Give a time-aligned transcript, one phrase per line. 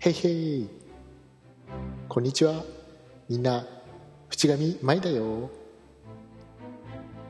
[0.00, 0.68] へいへい
[2.08, 2.62] こんにちは。
[3.28, 3.66] みんな
[4.28, 5.50] 淵上舞だよ。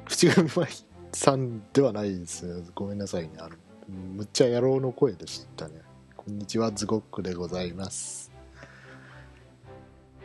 [0.04, 0.68] 淵上舞
[1.10, 3.30] さんではないですごめんなさいね。
[3.38, 3.56] あの
[3.88, 5.80] むっちゃ野郎の声でしたね。
[6.14, 6.70] こんにちは。
[6.70, 8.30] ズゴックでございます。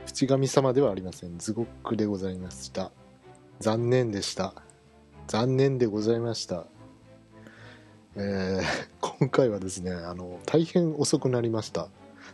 [0.05, 1.37] 淵上様ではありません。
[1.37, 2.91] ズゴックでございました。
[3.61, 4.53] 残念でした。
[5.27, 6.65] 残念でございました。
[8.17, 8.63] えー、
[8.99, 11.87] 今回はですねあの大変遅くなりました。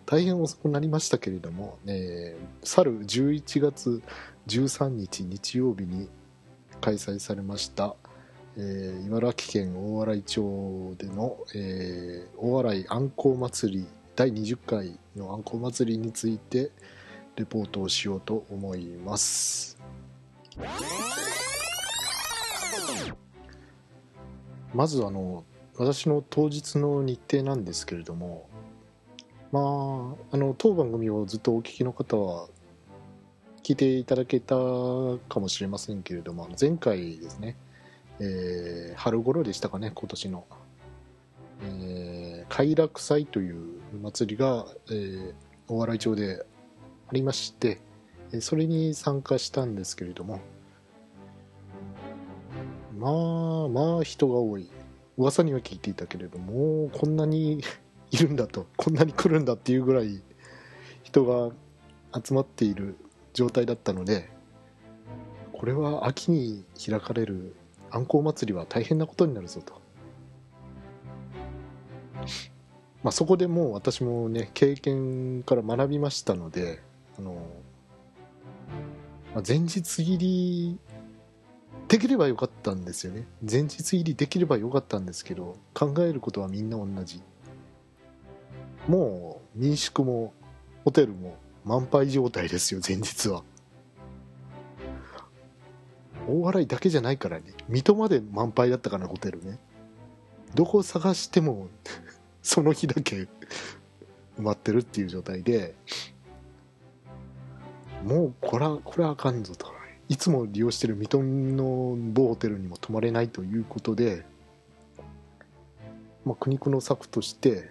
[0.10, 4.02] 大変遅くなりましたけれども、えー、去る11月
[4.48, 6.10] 13日日曜日に
[6.82, 7.96] 開催されました、
[8.58, 16.72] えー、茨城県大洗町での、えー、大洗あんこう祭り第20回のあんこう祭りについて
[17.36, 19.78] レポートをしようと思います。
[24.74, 25.44] まずあの
[25.78, 28.50] 私の当日の日程なんですけれども
[29.52, 32.48] まあ、あの当番組をずっとお聞きの方は
[33.64, 37.58] 聞いていただけたかもしれませんけれども前回ですね、
[38.20, 40.46] えー、春頃でしたかね今年の、
[41.64, 45.34] えー、楽祭という祭りが、えー、
[45.68, 46.46] 大洗町で
[47.08, 47.82] ありまして
[48.42, 50.40] それに参加したんですけれども
[53.00, 53.08] ま
[53.66, 54.70] あまあ人が多い。
[55.20, 57.62] 噂には聞いていたけれどもこんなに
[58.12, 60.22] いるんだとこんなに来るんだっていうぐらい
[61.04, 61.54] 人が
[62.24, 62.98] 集まっている
[63.34, 64.30] 状態だったので
[65.54, 67.56] これは秋に開かれる
[67.92, 69.82] あんこう祭りは大変なことになるぞと、
[73.04, 76.82] まあ、そこでもう私もね経験から学びましたので
[77.18, 77.34] あの、
[79.34, 80.80] まあ、前日切り
[81.88, 83.26] できればよかったんですよね。
[83.42, 87.22] 前日入りできればよかったんですけど考えることはみんな同じ。
[88.90, 90.34] もう民宿も
[90.84, 93.44] ホテルも満杯状態ですよ前日は。
[96.28, 97.44] 大洗だけじゃないからね。
[97.68, 99.60] 水戸まで満杯だったかなホテルね。
[100.56, 101.68] どこ探しても
[102.42, 103.28] その日だけ
[104.40, 105.76] 埋まってるっていう状態で。
[108.04, 109.68] もうこれはこれはあかんぞと。
[110.08, 114.26] いつも利用してる水戸の某ホテルにも泊まれないということで、
[116.26, 117.70] まあ、苦肉の策として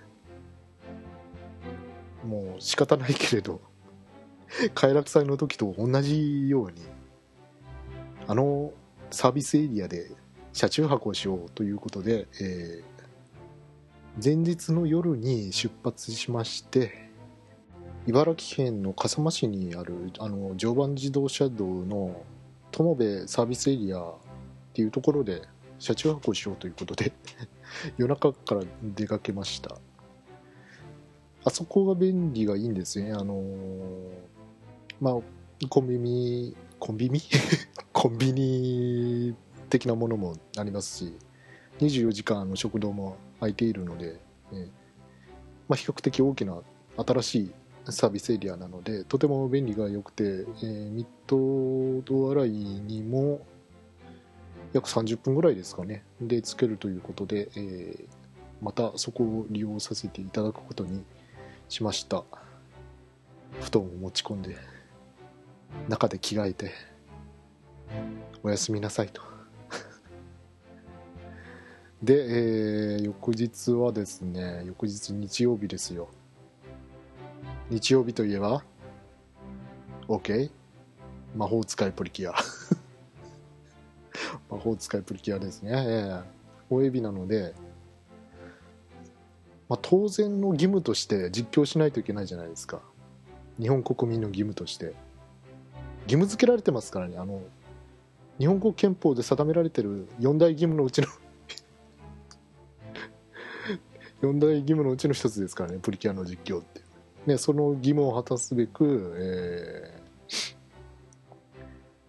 [2.28, 3.62] もう仕方ないけれど
[4.74, 6.82] 快楽祭の時と同じように
[8.26, 8.72] あの
[9.10, 10.10] サービスエリアで
[10.52, 17.08] 車中泊をしようということで、えー、前日の夜に出発しまして
[18.06, 22.22] 茨城県の笠間市にあるあの常磐自動車道の
[22.70, 24.14] 友部サービスエリアっ
[24.74, 25.42] ていうところで
[25.78, 27.12] 車中泊をしようということで
[27.96, 29.78] 夜中から出かけました。
[31.44, 33.12] あそこが便利がいいんですね。
[33.12, 33.42] あのー、
[35.00, 35.14] まあ、
[35.68, 37.20] コンビニ、コンビニ？
[37.92, 39.34] コンビニ
[39.70, 41.14] 的なものもありますし、
[41.80, 44.20] 24時間の食堂も空いているので、
[44.52, 44.68] ね、
[45.68, 46.60] まあ、比較的大きな
[46.96, 47.52] 新しい
[47.90, 53.40] サービスエリアなので、とても便利が良くて、えー、ミッドドアライにも
[54.72, 58.04] 約30分ぐらいですかね、でつけるということで、えー、
[58.60, 61.02] またそこを利用させていただくことに
[61.68, 62.24] しました。
[63.60, 64.56] 布団を持ち込んで
[65.88, 66.72] 中で着替えて
[68.42, 69.22] おやすみなさいと。
[72.02, 76.08] で、えー、翌日はですね翌日日曜日ですよ。
[77.70, 78.64] 日曜日といえば
[80.08, 80.50] OK
[81.36, 82.34] 魔法使いプリキュア。
[84.50, 86.24] 魔法使いプリキュアですね、えー、
[86.70, 87.54] 大エビなので
[89.68, 92.80] まあ、当然の義務として実況しないといけないじゃないですか。
[93.60, 94.94] 日本国民の義務として。
[96.04, 97.18] 義務付けられてますからね。
[97.18, 97.42] あの
[98.38, 101.08] 日本国憲法で定められてる四大義務のうちの
[104.22, 105.78] 四大義務のうちの一つですからね。
[105.82, 106.80] プリキュアの実況って、
[107.26, 110.56] ね、その義務を果たすべく、えー、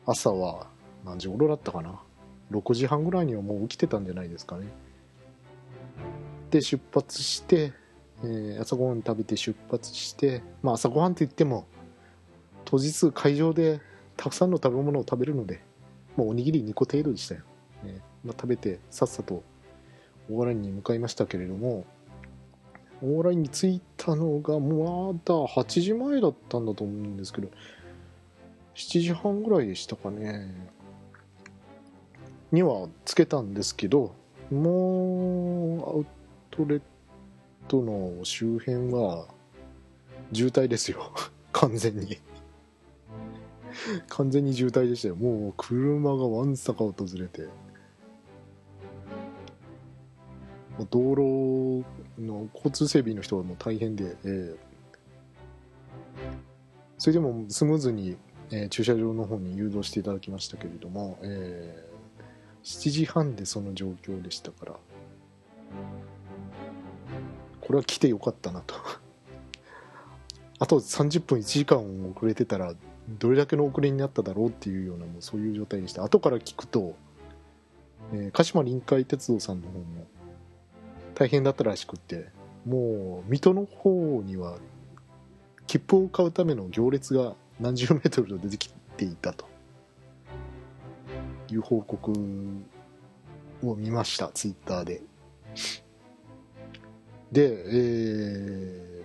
[0.05, 0.67] 朝は
[1.03, 2.00] 何時頃だったかな
[2.51, 4.67] ？6時半ぐらいにはもう起きてたんじゃないですかね。
[6.50, 7.74] って出発して、
[8.24, 11.68] えー、朝ごはん食べて出発して、まあ、朝ごはんって言っても
[12.66, 13.80] 当日会場で
[14.18, 15.62] たくさんの食べ物を食べるので
[16.18, 17.42] もうおにぎり2個程度でしたよ、
[17.84, 18.01] ね。
[18.25, 19.44] まあ、食べてさっさと
[20.30, 21.86] 大洗に向かいましたけれども
[23.01, 27.50] 大洗に着いたのがまだ8時前だったんだと思うんですけど
[28.75, 30.69] 7時半ぐらいでしたかね。
[32.51, 34.16] にはつけたんですけど
[34.51, 36.19] もう
[36.59, 36.81] トレッ
[37.69, 39.27] トの周辺は
[40.33, 41.13] 渋滞ですよ。
[41.53, 42.19] 完全に。
[44.09, 45.15] 完全に渋滞でしたよ。
[45.15, 47.47] もう車がわんさか訪れて。
[50.89, 51.85] 道路
[52.17, 54.57] の交通整備の人はもう大変で、えー、
[56.97, 58.17] それでもスムーズに、
[58.51, 64.79] えー、駐車場の方に誘導していただきましたけれども、えー、7時半でその状況でしたから。
[67.69, 68.74] これは来てよかったなと。
[70.57, 71.77] あと30分1時間
[72.10, 72.74] 遅れてたら
[73.07, 76.04] どれだけの遅れになっただろうっていうようなもうそういう状態でした。
[76.04, 76.95] 後から聞くと、
[78.12, 80.07] えー、鹿島臨海鉄道さんの方も
[81.13, 82.30] 大変だったらしくって
[82.66, 84.57] もう水戸の方には
[85.68, 89.45] 切符を買うための行列が何十メートルと出てきていたと。
[91.51, 92.12] いう報告
[93.63, 95.01] を見ましたツイッターで。
[97.31, 99.03] で、え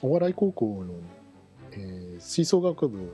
[0.00, 0.94] ー、お笑い高校の、
[1.72, 3.12] えー、吹奏楽部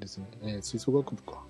[0.00, 1.42] ですね、えー、吹奏楽部か。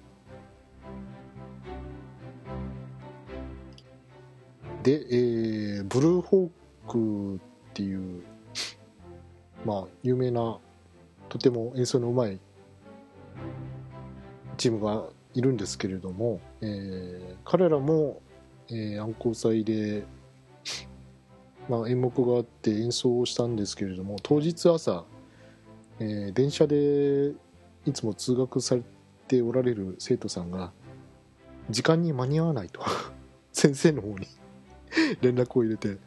[4.82, 7.38] で、えー、ブルーホークっ
[7.72, 8.24] ていう、
[9.64, 10.58] まあ、有名な、
[11.28, 12.40] とても演奏のうまい
[14.56, 15.04] チームが
[15.34, 18.20] いるんですけれども、えー、彼らも、
[18.68, 20.02] えー、暗号祭で、
[21.68, 25.04] まあ、演目があって演奏をしたんですけれども当日朝、
[26.00, 27.32] えー、電車で
[27.86, 28.82] いつも通学され
[29.28, 30.72] ておられる生徒さんが
[31.70, 32.80] 時間に間に合わないと
[33.52, 34.26] 先生の方に
[35.22, 35.98] 連絡を入れて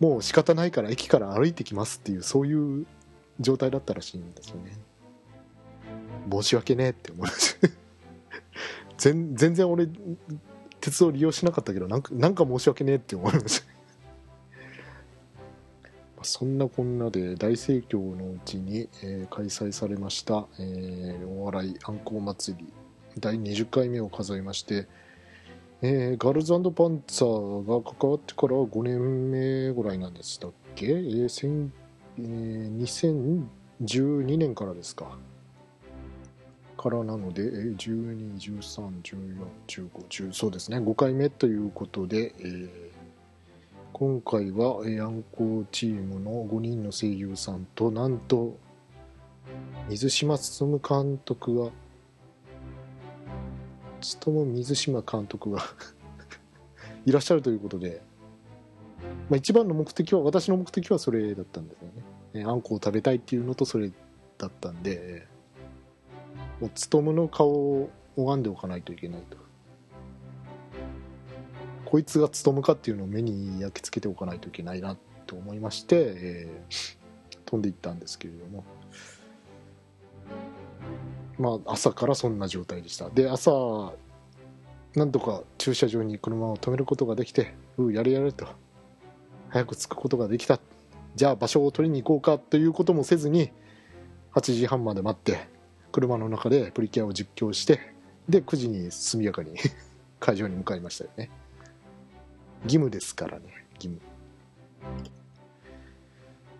[0.00, 2.86] もう仕方ないから駅から歩いてきますっていうそういう
[3.40, 4.72] 状態だったらしいんですよね。
[6.30, 7.58] 申し訳ねえって思います
[8.96, 9.88] 全然俺
[10.80, 13.66] 鉄道利用しなかったけどなんかなんか申し訳ねえって思います
[16.24, 22.72] そんなこんなで大盛況のうちに、えー、開催されました、えー、お笑いあんこう祭り。
[23.20, 24.88] 第20回目を数えまして
[25.86, 31.60] えー、ガールズパンツァーが関わってから5年目ぐらいなんでしたっけ、えー
[32.18, 33.46] えー、
[33.82, 35.18] 2012年からですか。
[36.78, 39.36] からなので、えー、12、13、14、
[39.66, 40.78] 15、10そうですね。
[40.78, 42.83] 5回目ということで、えー、
[43.94, 48.58] 今回は、えー、アンコーチームの5人の声優さんとなんと
[49.88, 51.70] 水島進監督が
[54.00, 55.62] 務水島監督が
[57.06, 58.02] いらっしゃるということで、
[59.30, 61.88] まあ、一番の目的は私の目的はそれだったんですよ
[62.34, 63.92] ね、あんこを食べたいっていうのとそれ
[64.38, 65.28] だったんで
[66.60, 69.43] もう務の顔を拝んでおかないといけないと。
[71.94, 74.96] こいつが務かっていうのを目に焼き付けておかないといけないな
[75.28, 78.64] と思いまして、えー、飛んでいったんですけれども。
[81.38, 83.10] まあ、朝からそんな状態でした。
[83.10, 83.92] で朝
[84.96, 88.48] なんとか駐車場に車を止めることができてうやれやれと。
[89.50, 90.58] 早く着くことができた。
[91.14, 93.52] じゃあ場所を取りに行こうかということもせずに
[94.32, 95.46] 8時半まで待って
[95.92, 97.78] 車の中でプリキュアを実況して
[98.28, 99.54] で9時に速やかに
[100.18, 101.30] 会場に向かいましたよね。
[102.64, 103.44] 義務ですからね
[103.74, 104.00] 義務。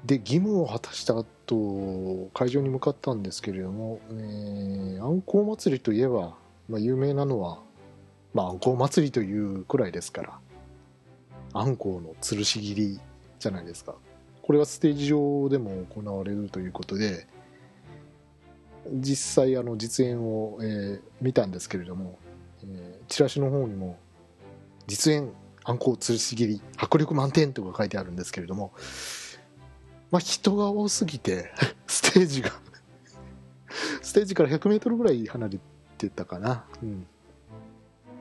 [0.04, 6.34] で義務を果たした後会場に向かったんですけれども、えー、あんこう祭りといえば、
[6.68, 7.60] まあ、有名なのは、
[8.34, 10.38] まあ、あんこう祭りというくらいですから
[11.54, 13.00] あんこうの吊るし切り
[13.38, 13.94] じゃないですか。
[14.42, 17.26] これはステージ上でも行われるということで
[18.92, 22.18] 実際あの実演を、えー、見たんですけれども、
[22.62, 23.96] えー、チラシの方にも
[24.86, 25.30] 実演
[25.64, 28.72] あんこう吊るし切り迫力満点とか書いてあるんですけれども
[30.14, 31.50] まあ、人が多すぎて
[31.88, 32.52] ステージが
[34.00, 35.58] ステージから 100m ぐらい離れ
[35.98, 37.06] てたかな、うん、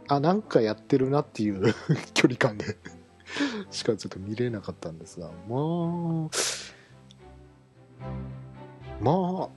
[0.07, 1.75] あなんかやってるなっていう
[2.15, 2.77] 距離感で
[3.69, 6.29] しかちょっと見れなかったんですがまあ
[8.99, 9.49] まあ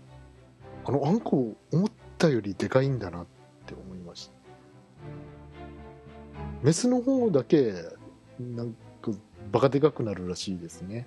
[0.85, 3.36] あのあんこ思ったよりでかいんだなって
[6.63, 7.73] メスの方だけ
[8.41, 8.73] なん
[9.03, 9.13] か
[9.53, 11.07] バカでかくなるらしいですね。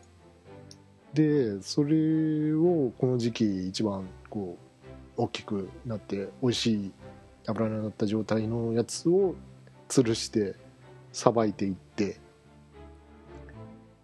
[1.14, 4.58] でそれをこの時期一番こ
[5.18, 6.92] う大きくなって美味しい
[7.48, 9.36] 油になった状態のやつを
[9.88, 10.56] 吊るして
[11.12, 12.20] さばいていって。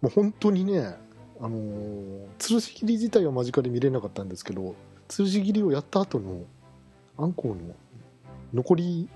[0.02, 0.94] もう本当にね
[1.40, 4.74] あのー、吊るし切り自体は間近で見れなかったんですけど
[5.08, 6.44] 吊るし切りをやった後の
[7.18, 7.74] あんこうの
[8.54, 9.08] 残り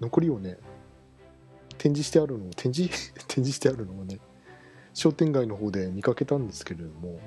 [0.00, 0.58] 残りをね
[1.78, 3.12] 展示してあるのを展示？
[3.28, 4.18] 展示してあるのをね
[4.94, 7.18] 商店街の方で見かけたんですけれども。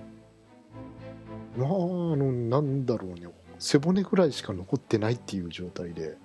[1.58, 1.72] まああ
[2.15, 3.27] のなんだろうね。
[3.60, 6.18] 背骨ぐらいしか残ってないっていう状態で。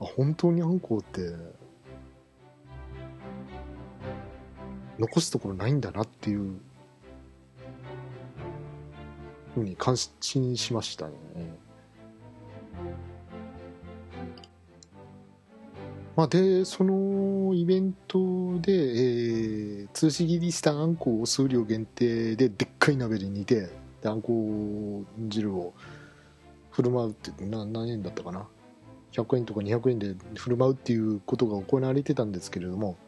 [0.00, 1.34] あ本当にあんこうって。
[4.98, 6.60] 残すところないんだなっていう。
[9.54, 11.14] ふうに感心しましたね。
[16.20, 18.18] まあ、で、そのイベント
[18.60, 23.70] で、えー、通し切りしたあんこを数量限定ででっかい鍋に煮て、
[24.02, 25.72] であんこ汁を
[26.72, 28.46] 振る舞うってな何円だったかな
[29.12, 32.98] ？100円とか200円で振る舞うっていうことが行われてたんですけれども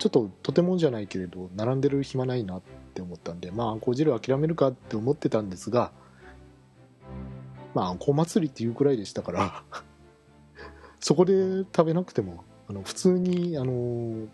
[0.00, 2.62] ちょっととてもじゃないけれど並んでる暇ないなっ
[2.92, 5.92] て思ったんでまああんこ汁諦めるかって思ってたんですが
[7.72, 9.62] まああんこ祭りっていうくらいでしたから
[11.00, 14.28] そこで食べなくてもあの普通にあの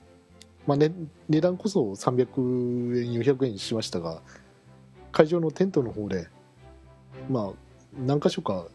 [0.67, 0.91] まあね、
[1.29, 4.21] 値段こそ300円400円しましたが
[5.13, 6.27] 会場のテントの方で
[7.31, 7.53] まあ
[7.97, 8.67] 何箇所か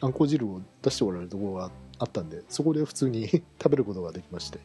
[0.00, 3.28] あんこ汁を出しておられるところがあったんでそこで普通に
[3.62, 4.60] 食べることができまして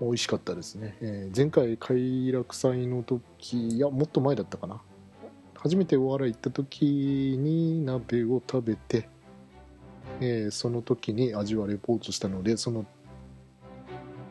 [0.00, 4.82] 美味しかったですね、えー、前回快楽祭の時いやもっと前だったかな。
[5.62, 6.86] 初めてお笑い行った時
[7.38, 9.10] に鍋を食べて、
[10.20, 12.84] えー、その時に味はレポートしたのでその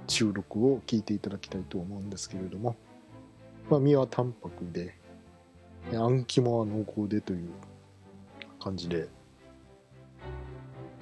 [0.08, 2.76] 収録を聞いていただきたいと思うんですけれども、
[3.70, 4.96] まあ、身は淡白で
[5.94, 7.50] あん肝は濃厚でという
[8.60, 9.08] 感じで、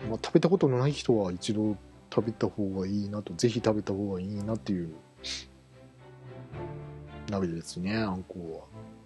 [0.10, 1.75] まあ、食べたことのない人は一度
[2.13, 3.34] 食べた方がいいなと。
[3.34, 4.89] ぜひ食べた方がいいなっていう。
[7.29, 8.97] 鍋ですねあんこは。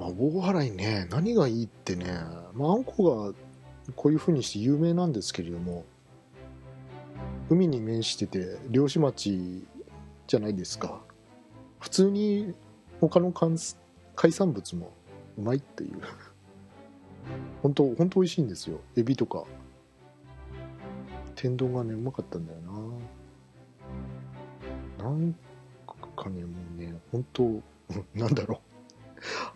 [0.00, 2.06] まあ、大払いね何がいいってね、
[2.54, 3.34] まあ、あんこが
[3.94, 5.84] こういうふうにして有名なんですけれども
[7.50, 9.62] 海に面してて漁師町
[10.26, 11.00] じゃないですか。
[11.80, 12.54] 普通に
[13.00, 14.92] 他の海産物も
[15.36, 16.00] うまいっていう。
[17.60, 18.80] 本当本当美味しいんですよ。
[18.96, 19.44] エビとか。
[21.34, 22.60] 天丼がねうまかったんだよ
[24.98, 25.04] な。
[25.04, 25.34] なん
[26.16, 27.60] かねもうね本当
[28.14, 28.69] なんだろう。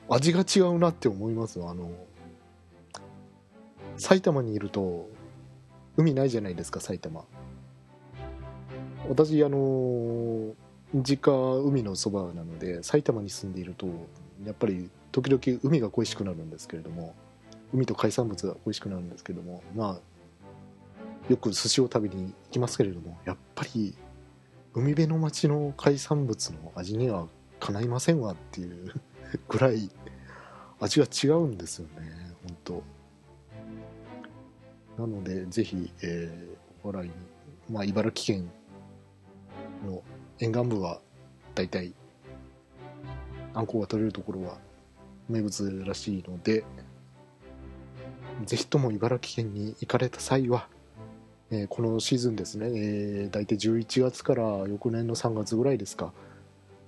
[0.08, 1.90] 味が違うなって思いますあの
[3.96, 5.08] 埼玉にいると
[5.96, 7.24] 海ないじゃないですか埼玉。
[9.08, 10.54] 私あの
[10.94, 13.86] 実家海のそばなので埼玉に住んでいると
[14.44, 17.14] やっぱり時々海が恋しくなるんですけれども
[17.72, 20.00] 海と海産物が恋しくなるんですけどもまあ
[21.28, 23.94] よく寿司を食べに行きますけれどもやっぱり
[24.72, 27.28] 海辺の町の海産物の味には
[27.60, 28.92] かないませんわっていう。
[29.48, 29.90] ぐらい
[30.80, 32.82] 味が違うんですよね本当。
[34.98, 37.14] なのでぜひ、えー、お笑いに
[37.70, 38.50] まあ茨城県
[39.86, 40.02] の
[40.38, 41.00] 沿岸部は
[41.54, 41.94] 大体
[43.54, 44.58] あんこが取れるところは
[45.28, 46.64] 名物らしいので
[48.44, 50.68] ぜひとも茨城県に行かれた際は、
[51.50, 56.12] えー、このシーズンですね、えー、大体11月から翌年の3月ぐらいですか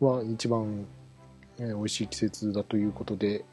[0.01, 0.87] は一番、
[1.59, 3.45] えー、美味しい季節だということで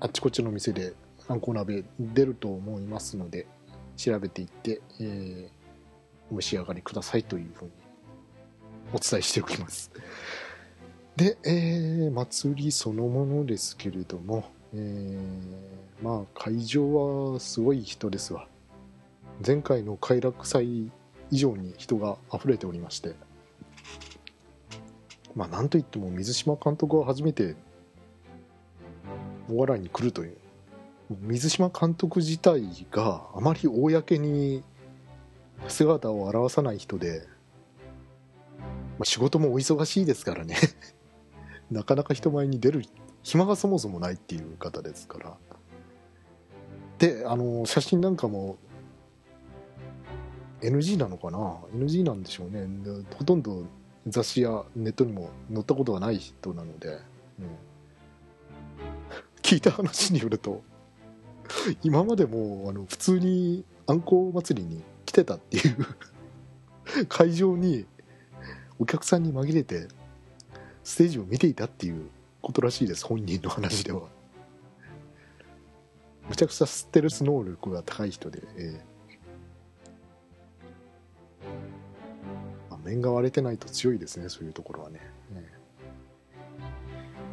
[0.00, 0.94] あっちこっちの店で
[1.28, 3.46] あんこ鍋出ると思いますので
[3.96, 5.48] 調べていって、えー、
[6.30, 7.70] お召し上がりくださいというふうに
[8.92, 9.90] お伝えしておきます。
[11.16, 18.46] で、えー、祭りそのものですけれども、えー、まあ会場はすごい人ですわ。
[19.44, 20.92] 前回の快楽祭
[21.30, 23.14] 以上に人が溢れておりまして、
[25.36, 27.54] まあなんといっても水島監督は初めて
[29.50, 30.36] お笑いに来るという。
[31.20, 34.64] 水島監督自体があまり公に
[35.68, 37.28] 姿を現さない人で、
[38.58, 40.56] まあ、仕事もお忙しいですからね。
[41.70, 42.82] なかなか人前に出る
[43.22, 45.36] 暇がそもそもないっていう方ですから。
[46.98, 48.56] であの写真なんかも
[50.62, 52.66] NG なのかな？NG なんでしょうね。
[53.16, 53.64] ほとんど
[54.06, 56.98] 雑誌やネットにも載ったことがない人なので、うん、
[59.42, 60.62] 聞いた話によると
[61.82, 67.86] 今までもあの普通にあんこ祭りに来てたっていう会場に
[68.78, 69.88] お客さんに紛れて
[70.84, 72.08] ステージを見ていたっていう
[72.42, 74.02] ことらしいです本人の話では。
[76.28, 78.95] むちゃくちゃステルス能力が高い人で、えー
[82.86, 85.00] 面が割れてないと強いですねそういうところはね、
[85.34, 85.52] え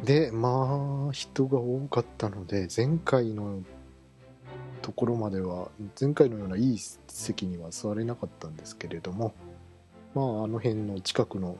[0.02, 3.62] ー、でまあ人が多かったので前回の
[4.82, 5.68] ところまでは
[5.98, 9.34] 前回のようないい席には座れなかったんですけれども
[10.14, 11.56] まあ、あの辺の近くの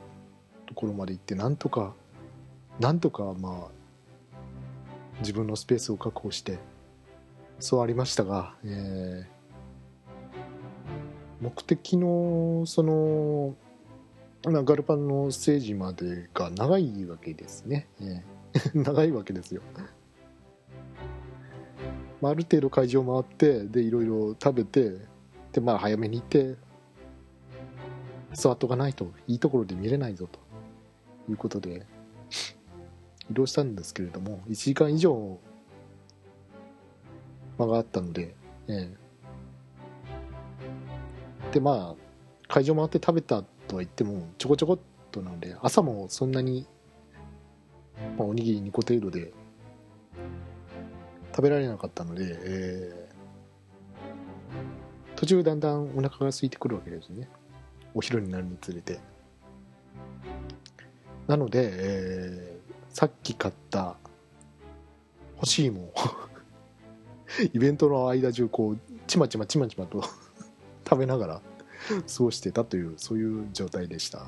[0.65, 1.93] ところまで行ってなんとか
[2.79, 3.75] なんとかまあ
[5.19, 6.57] 自分のスペースを確保して
[7.59, 9.25] そうありましたが、えー、
[11.41, 13.55] 目的のその
[14.45, 17.87] ガルパンのステージまでが長いわけですね、
[18.73, 19.61] 長いわけですよ、
[22.21, 24.97] まあ、ある程度会場回ってでいろいろ食べて
[25.51, 26.55] でまあ早めに行って
[28.33, 30.45] スワットがないといいところで見れないぞと。
[31.29, 31.85] いうことで
[33.29, 35.39] 移動したんですけれども1時間以上
[37.57, 38.35] 間があったので、
[38.67, 38.89] ええ、
[41.53, 44.79] でまあ会場回って食べたとは言ってもちょこちょこっ
[45.11, 46.67] となので朝もそんなに、
[48.17, 49.33] まあ、おにぎり2個程度で
[51.35, 57.27] 食べられなかったので、えー、途中だんだんお腹が空いてくるわけですね。
[57.93, 58.99] お昼になるにつれて。
[61.27, 63.97] なので、えー、さっき買った
[65.35, 65.89] 欲しいもん。
[67.53, 70.01] イベントの間中こうちまちまちまちまと
[70.87, 71.41] 食べながら
[72.17, 74.25] 過ごしてたというそういう状態でした。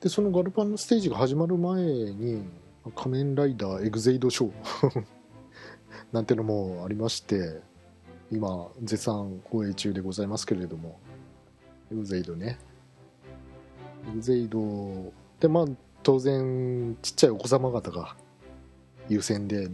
[0.00, 2.44] でそのガルパンのステージが始まる前に
[2.94, 5.04] 「仮面ライダーエグゼイドショー
[6.12, 7.60] 」なんてのもありまして
[8.30, 11.00] 今絶賛放映中でございますけれども
[11.90, 12.58] エグゼイドね。
[14.10, 15.66] エグゼイドでまあ
[16.02, 18.16] 当然ちっちゃいお子様方が
[19.08, 19.68] 優先で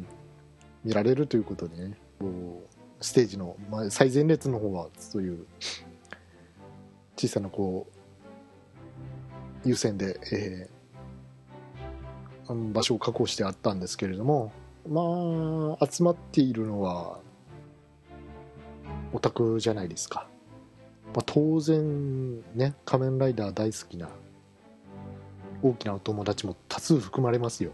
[0.84, 1.98] 見られるということでね。
[2.18, 2.73] こう
[3.04, 5.46] ステージの、ま、最前列の方はそういう
[7.18, 7.86] 小さなこ
[9.62, 14.52] う優先で、えー、場所を確保してあったんですけれども
[14.88, 15.02] ま
[15.78, 17.18] あ集まっているのは
[19.12, 20.26] オタクじゃないですか、
[21.14, 24.08] まあ、当然ね仮面ライダー大好きな
[25.62, 27.72] 大きなお友達も多数含まれますよ。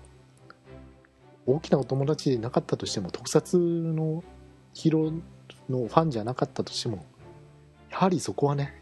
[1.47, 4.23] 大きなお友達でなかったとしても特撮の
[4.72, 5.20] ヒーロー
[5.68, 7.04] のファンじゃなかったとしても
[7.90, 8.80] やはりそこはね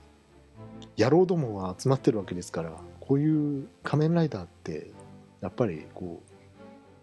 [0.96, 4.90] 野郎どもが集まってるわけですからこういう仮面ライダーって
[5.40, 6.22] やっぱりこ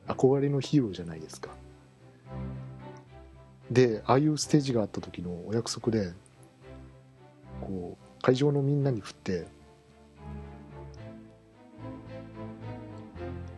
[0.08, 1.50] う憧れのヒーローじゃないですか。
[3.72, 6.14] でああいうステージがあった時のお約束で
[7.62, 9.48] こう会場のみんなに振って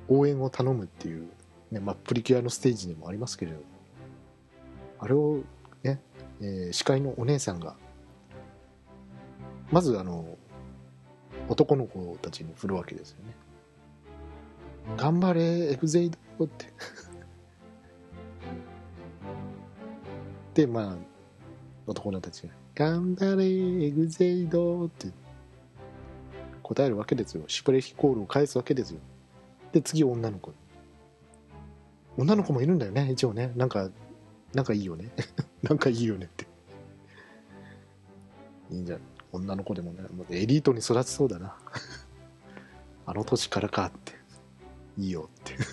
[0.07, 1.27] 応援を頼むっていう、
[1.71, 3.57] ねまあ、プリキュアのステージにもありますけれど
[4.99, 5.41] あれを
[5.83, 6.01] ね、
[6.41, 7.75] えー、司会のお姉さんが
[9.71, 10.37] まずあの
[11.49, 13.35] 男の子たちに振るわけですよね。
[14.95, 16.73] 頑張れエグゼイドって。
[20.53, 20.95] でまあ
[21.85, 23.45] 男の子たちが頑張れ
[23.85, 25.09] エグゼイドって。
[26.67, 27.45] 答えるわけですよ。
[27.47, 28.99] シュプレヒコールを返すわけですよ。
[29.71, 30.53] で次女の子。
[32.17, 33.53] 女の子もいるんだよね一応ね。
[33.55, 33.89] なんか
[34.53, 35.11] なんかいいよね。
[35.63, 36.47] なんかいいよねって。
[38.71, 38.99] いいんじゃ
[39.31, 41.57] 女の子でもねもうエリートに育ちそうだな。
[43.05, 44.13] あの年からかって。
[44.97, 45.55] いいよって。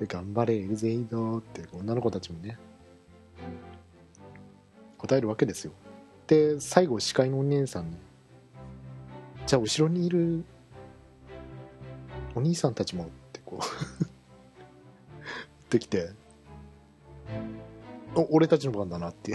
[0.00, 1.66] で頑張れエグゼイドって。
[1.72, 2.58] 女の子たちもね。
[4.98, 5.72] 答えるわけですよ。
[6.26, 7.98] で最後司会のお姉さんね
[9.46, 10.44] じゃあ後ろにいる
[12.34, 13.91] お兄さんたちもってこう。
[15.76, 16.10] ってきて
[18.30, 19.32] 俺たちの番だなって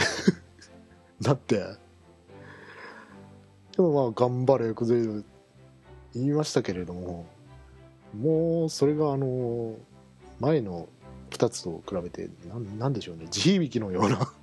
[1.19, 1.63] だ って。
[3.75, 5.25] でもまあ頑張れ崩れる
[6.13, 7.27] 言いましたけれども
[8.19, 9.75] もうそれがあの
[10.39, 10.89] 前の
[11.29, 13.27] 2つと比べてななんでしょうね。
[13.29, 14.33] 地響きのような。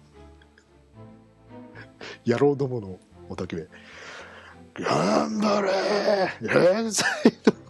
[2.26, 3.68] 野郎どものおたけべ
[4.74, 5.72] 頑張れ
[6.40, 7.63] 天才と。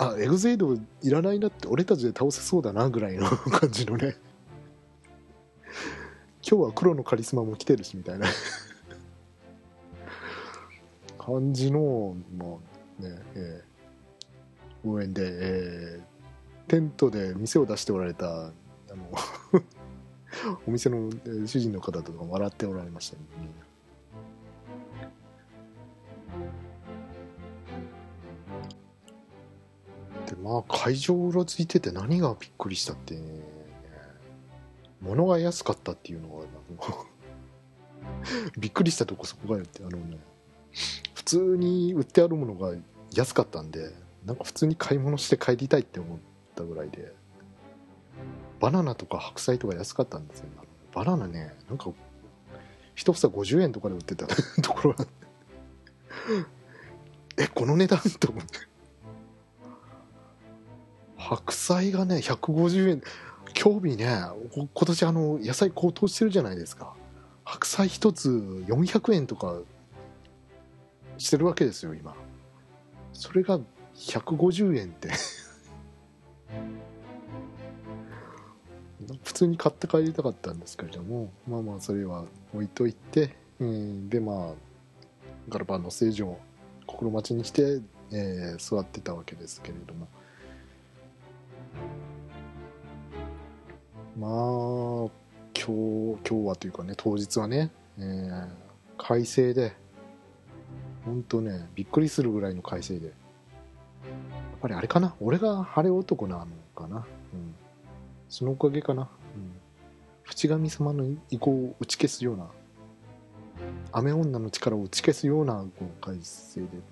[0.00, 4.16] あエグゼイドいらないなって俺たちで倒せそうだなぐらいの 感じのね。
[6.42, 8.26] 今日は黒のカリスマも来てるしみたいな。
[11.18, 18.52] 感じのまあねえー、応援で、えー、テントで店を出しておられたあ
[18.88, 19.10] の
[20.66, 21.10] お店の
[21.46, 23.22] 主人の方とか笑っておられましたね
[30.50, 33.20] まあ会場うろついてて何がびっくりしたって、ね、
[35.00, 36.44] 物が安かったっていうのが
[38.58, 40.18] びっくりしたとこそこがよってあのね
[41.14, 42.74] 普通に売ってあるものが
[43.14, 43.94] 安かったんで
[44.26, 46.18] なんか普通に買い物して帰りたいって思っ
[46.56, 47.14] たぐらいで
[48.58, 50.46] バナナとか白菜とか安かったんですよ。
[50.92, 51.92] バナナねなんか
[52.96, 54.26] 一房50円とかで売ってた
[54.60, 55.06] ところが
[57.36, 58.69] えこの値段と思って。
[61.30, 63.02] 白菜がね150円。
[63.52, 64.06] 興味ね
[64.54, 66.94] 今年あの野菜高騰してるじゃないですか。
[67.44, 68.30] 白菜一つ
[68.66, 69.60] 400円とか
[71.18, 72.16] してるわけですよ今。
[73.12, 73.60] それが
[73.94, 75.10] 150円って。
[79.22, 84.54] 普通に買って帰りたかったんですけれどもまあまあそれは置いといて、えー、でまあ
[85.48, 86.38] ガルパンのステージを
[86.86, 87.80] 心待ちにして、
[88.12, 90.08] えー、座ってたわけですけれども。
[94.20, 95.08] まあ今
[95.54, 95.64] 日
[96.28, 98.48] 今日はというかね当日はね、えー、
[98.98, 99.72] 快晴で
[101.06, 103.06] 本当ねびっくりするぐらいの快晴で。
[103.06, 103.14] やっ
[104.60, 105.14] ぱりあれかな？
[105.20, 107.54] 俺が晴れ男なのかな、うん、
[108.28, 109.52] そのおかげかな、うん、
[110.24, 112.46] 淵神様の意向を打ち消すような
[113.92, 116.82] 雨女の力を打ち消すようなこう快晴でね。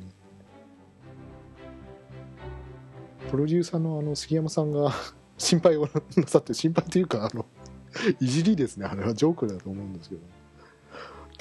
[3.31, 4.93] プロデューサーのあの杉山さんが
[5.39, 7.47] 心配をなさって心配というかあの
[8.21, 8.87] いじりですね。
[8.87, 10.21] あれはジョークだと思うんですけど。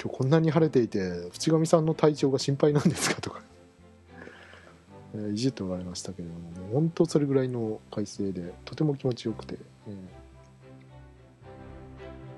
[0.00, 3.42] 今日こんなに晴れていて淵上さんの体調が心配なんですかとか。
[5.14, 9.58] えー、いじっておられましたけれどもも本当それぐらいの快晴でとても気持ちよくて、
[9.88, 9.94] えー、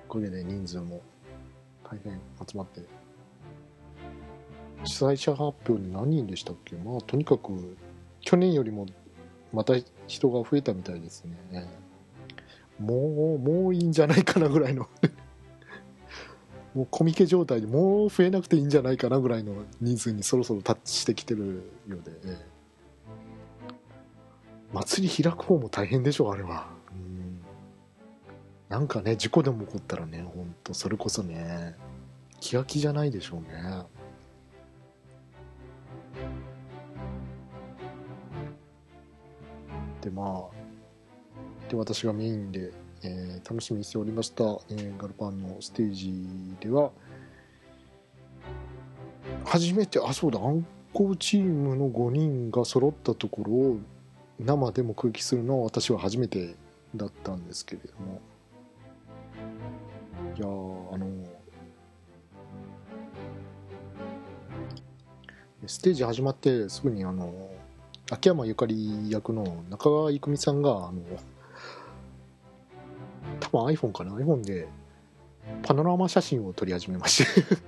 [0.08, 1.02] おかげで人数も
[1.84, 2.80] 大変集まって。
[4.84, 6.76] 主催者発表に何人でしたっけ？
[6.76, 7.76] まあとにかく
[8.20, 8.86] 去年よりも
[9.52, 9.74] また
[10.06, 11.68] 人が増えたみたいですね。
[12.78, 14.88] もうもういいんじゃないかなぐらいの。
[16.74, 22.12] もうコミケ状態でもう増えなくていいんじゃないかなぐらいの人数にそろそろタッチしてきてるようで、
[24.72, 26.68] 祭り開く方も大変でしょあれは。
[26.92, 27.40] うん。
[28.68, 31.74] なんかね事故でも起こったらねほんとそれこそね
[32.38, 33.82] 気が気じゃないでしょうね。
[40.00, 46.12] でまあで私がメインでえー、楽しみにしておりました、えー、ガルパンのステージ
[46.60, 46.90] では
[49.44, 53.78] 初めてあそうだアンコーチームの5人が揃ったところを
[54.38, 56.54] 生でも空気するのは私は初めて
[56.94, 58.20] だったんですけれども。
[60.36, 61.06] いやあの
[65.66, 67.50] ステージ始まってすぐにあの
[68.10, 71.00] 秋山ゆかり役の中川郁美さんがあの
[73.38, 74.68] 多分 iPhone かな？iPhone で
[75.62, 77.60] パノラマ写真を撮り始めまして。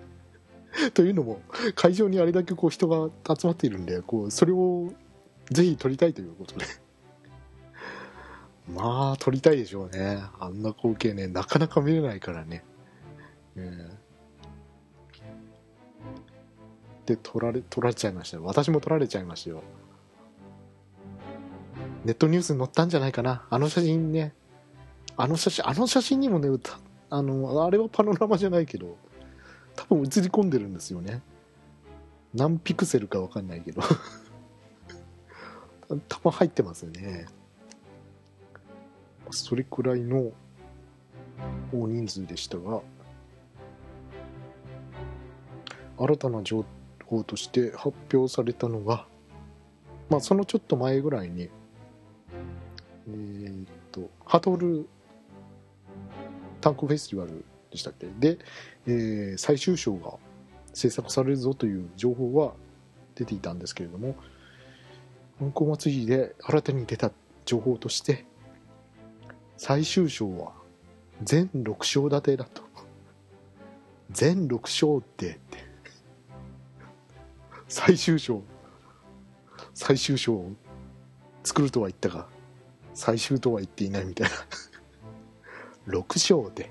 [0.95, 1.41] というのも
[1.75, 4.91] 会場にあれだけこう人が集まっているんでこうそれを
[5.51, 6.65] ぜひ撮りたいということで。
[8.75, 10.23] まあ撮りたいでしょうね。
[10.41, 12.65] あんな光景ねなかなか見れないからね、
[13.55, 19.63] えー、で撮られ撮られちゃいました私も撮られちゃいましたよ。
[22.05, 23.45] ネットニュースに載ったんじゃないかな。
[23.49, 24.35] あの写真ね。
[25.17, 26.49] あの写真あの写真にもね
[27.11, 28.97] あのあれはパノラマじゃないけど
[29.77, 31.23] 多分映り込んでるんですよね。
[32.35, 33.83] 何ピクセルか分かんないけど。
[36.09, 37.27] 多分入ってますよね。
[39.31, 40.33] それくらいの
[41.73, 42.81] 大人数でしたが。
[45.99, 46.65] 新たな情
[47.05, 49.07] 報として発表されたのが
[50.09, 51.49] まあそのちょっと前ぐらいに
[53.09, 54.89] えー、っとハトル
[56.61, 58.07] タンクフェスティバルでしたっけ？
[58.19, 58.39] で、
[58.87, 60.15] えー、最終章が
[60.73, 62.53] 制作されるぞという情報は
[63.15, 64.15] 出ていたんですけれども
[65.41, 67.11] 運行祭りで新たに出た
[67.45, 68.25] 情報として
[69.57, 70.53] 最終章は
[71.23, 72.63] 全6章立てだと。
[74.11, 75.41] 全6章って
[77.67, 78.43] 最終章
[79.73, 80.53] 最終章を
[81.43, 82.27] 作るとは言ったが
[82.95, 84.35] 最終とは言っていないみたいな。
[85.89, 86.71] 6勝で。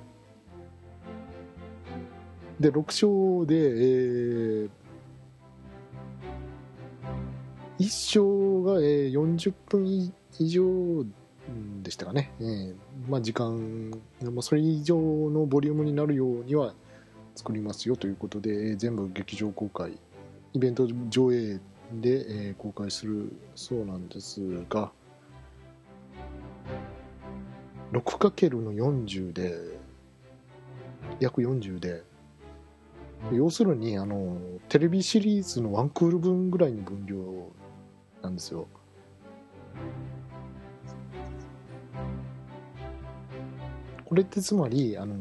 [2.59, 4.69] で6勝で、えー、
[7.79, 11.03] 1勝が、えー、40分以上
[11.81, 12.75] でしたかね、えー
[13.09, 13.89] まあ、時間、
[14.21, 16.75] まあ、それ以上のボリュームになるようには
[17.35, 19.97] 作りますよということで、えー、全部劇場公開。
[20.53, 21.59] イベント上映
[21.93, 24.91] で、えー、公開するそうなんですが
[27.91, 29.55] 6× の40で
[31.19, 32.03] 約40で。
[33.31, 37.17] 要するにあのテレビシリーズのワンクール分ぐらいの分量
[38.23, 38.67] なんですよ。
[44.05, 45.15] これってつまりあの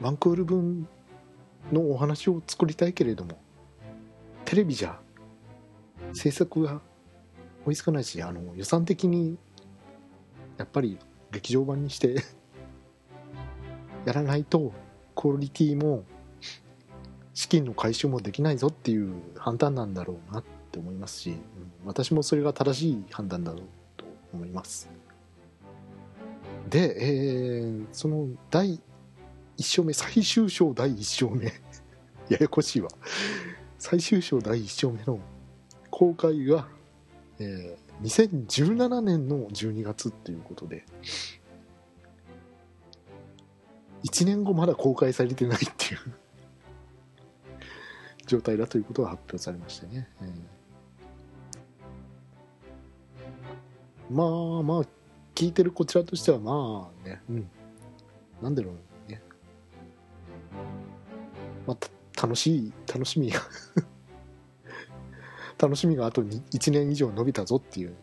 [0.00, 0.88] ワンクール分
[1.72, 3.38] のお話を作りたいけれども
[4.44, 4.98] テレビじゃ
[6.12, 6.82] 制作が
[7.64, 9.38] 追いつかないしあの予算的に
[10.58, 10.98] やっぱり
[11.32, 12.16] 劇場版にして
[14.04, 14.72] やらないと
[15.14, 16.04] クオリティも
[17.34, 21.34] 資金の回収もできないぞっていう判断なんだろうなって思いますし、
[21.84, 23.62] 私もそれが正しい判断だろう
[23.96, 24.88] と思います。
[26.70, 28.80] で、えー、その第
[29.58, 31.46] 1章目最終章第1章目
[32.28, 32.88] ややこしいわ。
[33.78, 35.18] 最終章第1章目の
[35.90, 36.68] 公開が、
[37.38, 40.84] えー、2017年の12月っていうことで
[44.04, 46.00] 1年後まだ公開されてないっていう
[48.26, 54.24] 状態だということが発表されましてね、えー、ま
[54.60, 54.88] あまあ
[55.34, 57.50] 聞いてるこちらとしてはまあねうん。
[58.42, 59.22] なんだろうね。
[61.66, 63.40] まあ楽しい楽しみが
[65.64, 67.94] 楽しみがあと1年以上伸びたぞっていう。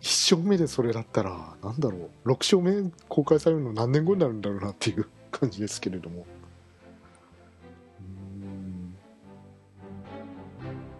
[0.00, 2.30] 1勝目でそれだったらなんだろう。
[2.30, 6.24] 6勝目公開されるの何年後になるんだろうなっていう感じですけれども。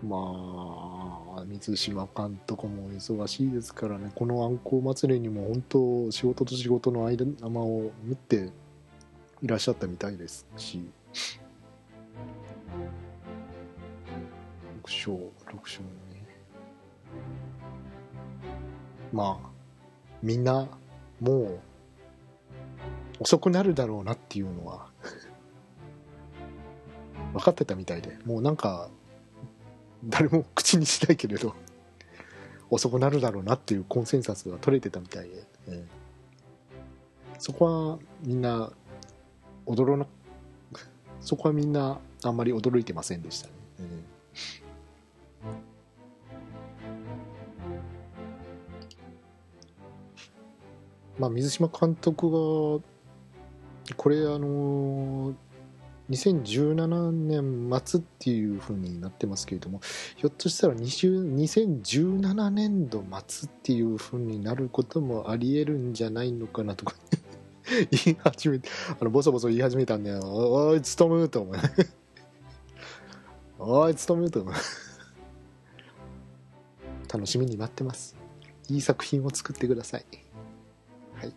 [0.03, 4.13] まあ水島監督も忙しいですからね。
[4.15, 8.51] このあんこう祭りにも本当仕事と仕事の間間を縫って
[9.41, 10.91] いらっしゃったみたいですし。
[14.89, 15.13] 6勝
[15.47, 16.27] 6勝ね。
[19.13, 19.49] まあ
[20.23, 20.67] みんな
[21.21, 21.61] もう
[23.21, 24.91] 遅くなるだろうなっていうのは
[27.35, 28.19] 分かってたみたいで。
[28.25, 28.89] もうなんか
[30.05, 31.55] 誰も口にしないけれど
[32.71, 38.73] 遅くなるだろうなっていうコンセンサスが取れてたみたいで、えー、そこはみんな
[39.67, 40.07] 驚な
[41.21, 44.18] そこはみんなあんまり驚いてませんでしたね、えー、
[51.19, 52.83] まあ水島監督が
[53.97, 55.35] これあの
[56.11, 59.81] 2017年末っていう風になってますけれども
[60.17, 66.95] ひょっとしたら2017年度末っていう風になることもありえるんじゃないのかなとか
[67.91, 71.57] 言い始めてあのボソボソ言い始めたんでおい勤むと思う。
[73.61, 74.55] おい勤むと思う。
[77.13, 78.17] 楽しみに待ってます。
[78.69, 80.05] いい作品を作ってください。
[81.15, 81.33] はい。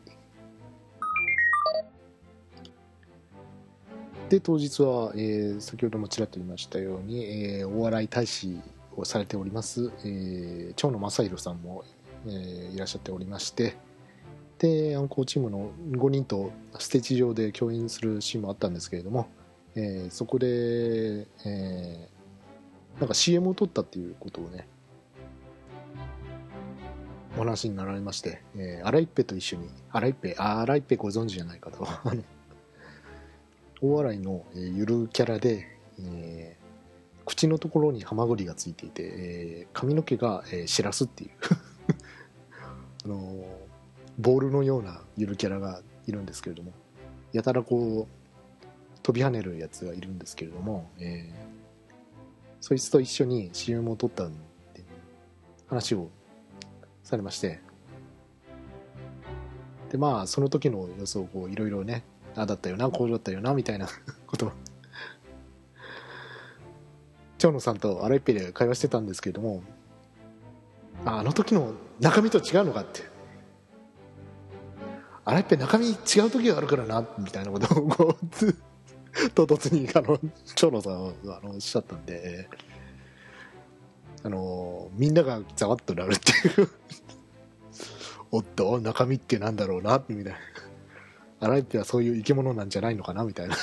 [4.31, 7.25] で当日は、えー、先ほどもちらっと言いましたように、
[7.59, 8.61] えー、お笑い大使
[8.95, 11.83] をされております、えー、長野正弘さんも、
[12.25, 13.75] えー、いらっしゃっておりまして
[14.59, 19.27] でアンコーチームの5人とステージ上で共演するシーンもあったんですけれども、
[19.75, 24.65] えー、そこで、えー、なんか CM を撮ったっていうことをね
[27.37, 31.87] お話になられまして、えー、荒井ぺと一緒に荒井っぺあ荒井ぺご存知じゃないかと。
[33.81, 35.65] 大洗の、えゆるキャラで、
[35.99, 41.31] えー、口のところにハマグリがついていて、えー、髪の毛が、えー、しらすっていう。
[43.05, 43.43] あの
[44.19, 46.73] ボールのようなゆるキャラがいるんですけれども
[47.33, 48.21] やたらこう
[49.01, 51.33] 飛び跳ねるやつがいるんですけれども、えー、
[52.59, 54.39] そいつと一緒に CM を撮ったんで
[55.67, 56.09] 話を
[57.11, 57.59] されまして。
[59.91, 62.03] でまあその時の様子をいろいろね
[62.35, 63.87] ああだったよなこうだったよなみたいな
[64.25, 64.51] こと。
[67.37, 69.63] 長野さんと荒井っぺで会話してたんですけれども
[71.05, 73.01] ああの時の中身と違うのかって
[75.25, 75.95] 荒井っぺ中身違う
[76.29, 78.25] 時があるからなみたいなことをこう
[79.33, 80.19] 唐突にあの
[80.55, 82.47] 長野さんがあのおっしゃったんで。
[84.23, 86.31] あのみんながざわっとなるって
[86.61, 86.69] いう。
[88.33, 90.39] おっと中身ってなんだろうなみたいな。
[91.41, 93.57] アライペはそういう生き物なんじゃないのかなみたいな。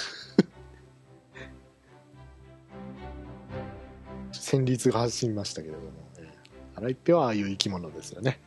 [4.32, 5.92] 戦慄が走りましたけれども、ね、
[6.74, 8.20] アライペはああいう生き物ですよ。
[8.20, 8.40] ね。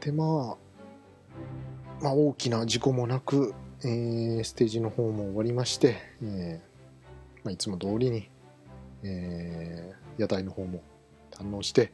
[0.00, 0.56] でまあ
[2.02, 8.28] まあ大きな事故もなく、えー、ステージの方も終わりまして、えーまあ、いつも通りに、
[9.02, 10.82] えー、屋台の方も
[11.30, 11.92] 堪能して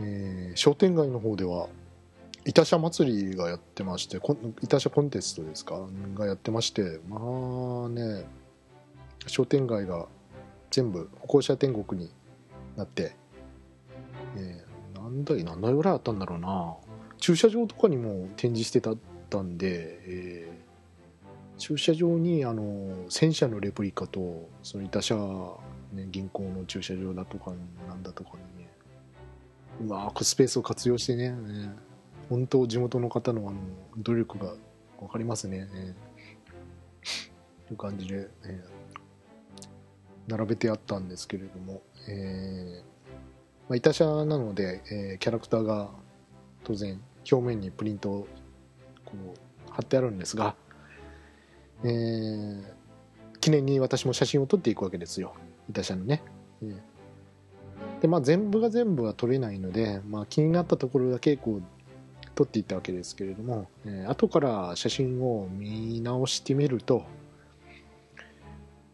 [0.00, 1.66] えー、商店街の方では
[2.44, 4.20] 板車祭りがやってまして
[4.62, 5.88] 板車コンテストですか？
[6.14, 8.24] がやってましてまあね
[9.26, 10.06] 商店街が
[10.70, 12.12] 全部歩行者天国に
[12.76, 13.16] なって
[14.36, 16.76] えー何台何台ぐらいあったんだろうな。
[17.18, 18.94] 駐車場とかにも展示してた
[19.30, 20.57] たんで、えー
[21.58, 25.16] 駐車場にあの戦車のレプリカとその板車、
[25.92, 27.52] ね、銀行の駐車場だとか
[27.88, 28.70] なんだとかにね。
[29.80, 31.30] うまくスペースを活用してね。
[31.30, 31.70] ね。
[32.30, 33.58] 本当地元の方のあの
[33.98, 34.54] 努力が
[35.00, 35.66] 分かりますね。
[35.66, 35.94] ね。
[37.66, 38.64] という感じで、え
[40.26, 42.82] 並べてあったんですけれども、えー
[43.68, 45.90] まあ、板車なので、えーキャラクターが
[46.64, 48.28] 当然表面にプリントを
[49.04, 50.54] こう貼ってあるんですが、
[51.84, 52.78] えー
[53.40, 55.32] 記念に私も写真を撮っていくわけですよ
[55.70, 56.22] 板車のね。
[56.62, 56.76] えー
[58.00, 61.62] でまあ全部が全部は撮れないので、まあ、気になったところだけこう
[62.34, 67.04] 撮っていったわけですけれども、えー後から写真を見直してみると、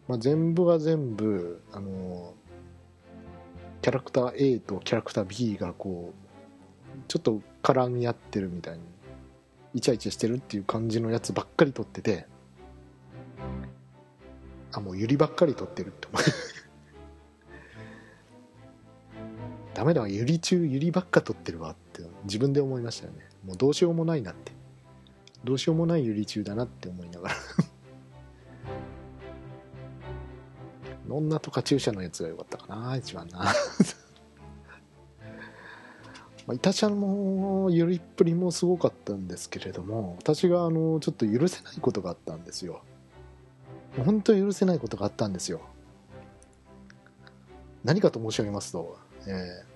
[0.09, 2.35] まあ、全部が全部あの
[3.81, 6.25] キャラクター A とキャラクター B がこう
[7.09, 8.81] ちょっと絡み合ってるみたいに
[9.75, 12.27] イチャイチャしてるっていう感じのやつばっかり撮ってて
[14.75, 16.23] あもうユリばっかり撮ってるって思う。
[19.75, 23.29] ダメだわユリ中ユリばっか撮ってるわって自分で思いましたよね。
[23.45, 24.53] もうどうしようもないなって。
[25.45, 27.35] どうしようもないユリ中だなって思いながら。
[31.09, 33.45] 女とか注射のやつが良かったかな一番な。
[36.47, 42.83] まあ、イタちゃのゆりっぷりもすごかったんですけれども私があのちょっと許せないことがあったんですよ。
[44.03, 45.61] 本当に許せないことがあったんですよ。
[47.85, 49.75] 何かと申し上げますと、えー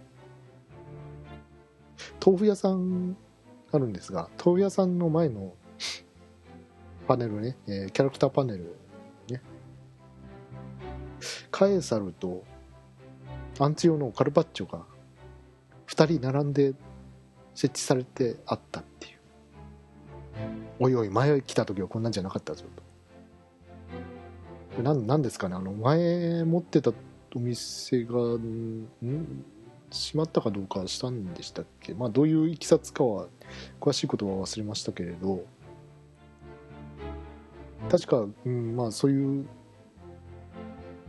[2.25, 3.17] 豆腐屋さん
[3.73, 5.55] あるんですが豆腐屋さんの前の
[7.07, 8.77] パネルね、えーキャラクターパネル
[9.29, 9.41] ね
[11.51, 12.45] カエサルと
[13.59, 14.85] アンツ用のカルパッチョが
[15.89, 16.75] 2人並んで
[17.55, 19.19] 設置されてあったっていう。
[20.81, 22.83] おいおい前来た時はこんなんじゃなかったぞと。
[24.83, 25.57] ななんですかね？
[25.57, 26.93] あの前持ってた
[27.35, 28.87] お店がん？
[29.91, 31.95] 閉まったかどうかしたんでしたっけ？
[31.95, 33.27] まあどういういきさつかは
[33.81, 35.45] 詳しいことは忘れましたけれど。
[37.89, 39.47] 確か、うん、まあそういう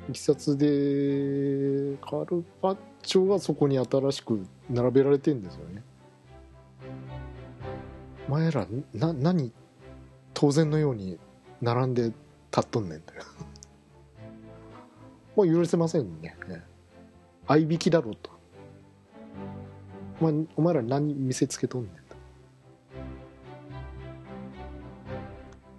[0.09, 5.83] いきさつでカルパッチョはそこに新しく並べられてんですよね。
[8.29, 9.51] 前らな何
[10.33, 11.17] 当然のように
[11.61, 12.15] 並んで立
[12.61, 13.21] っとんねんという。
[15.35, 16.35] もう許せませんね。
[17.47, 18.31] 合いびきだろうと。
[20.21, 21.91] お前お前ら何見せつけとんねん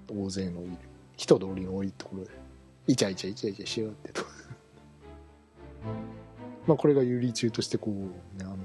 [0.06, 0.14] と。
[0.14, 0.72] 大勢のいる
[1.16, 2.30] 人通りの多いところで。
[2.86, 4.22] イチャイチャイチャイチャしやがってと。
[6.66, 8.56] まあこれが有利中としてこう、ね、あの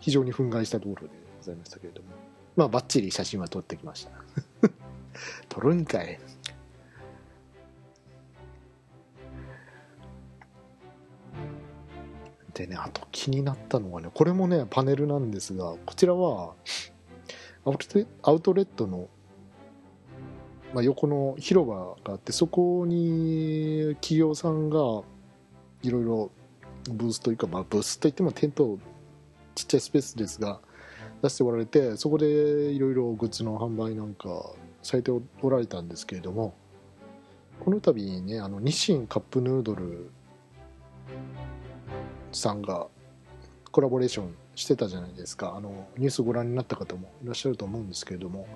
[0.00, 2.08] 非常に憤慨したところでございましたけれども。
[2.56, 4.10] まあバッチリ写真は撮ってきました。
[5.48, 6.18] 撮るんかい。
[12.54, 16.54] でねあと気になったのはねこれもねパネルなんですがこちらは
[17.64, 19.08] アウトレアウトレットの、
[20.72, 24.78] まあ、横の広場があってそこに企業さんが
[25.82, 26.30] いろいろ
[26.90, 28.78] ブースというか、まあ、ブースといってもテント
[29.54, 30.60] ちっちゃいスペースですが
[31.22, 34.50] 出しておられてそこでいろいろグッズの販売なんか
[34.82, 36.54] されておられたんですけれども
[37.60, 40.10] この度ねあの日清カップヌードル
[42.34, 42.86] さんが
[43.70, 45.54] コラボレーションしてたじゃないですか。
[45.56, 48.46] あのニュースご覧になった方もいらっしゃると思うんですけれども、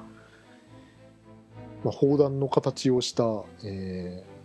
[1.84, 3.24] まあ、砲弾の形をした、
[3.64, 4.38] えー